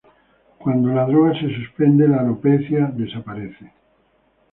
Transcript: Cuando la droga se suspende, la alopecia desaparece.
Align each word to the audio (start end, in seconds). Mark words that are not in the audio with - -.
Cuando 0.57 0.89
la 0.95 1.05
droga 1.05 1.39
se 1.39 1.53
suspende, 1.55 2.07
la 2.07 2.21
alopecia 2.21 2.87
desaparece. 2.87 3.71